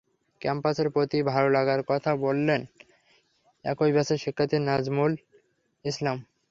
[0.41, 2.61] ক্যাম্পাসের প্রতি ভালো লাগার কথা বললেন
[3.65, 5.13] একই ব্যাচের শিক্ষার্থী নাজমুল
[5.85, 6.17] ইসলাম।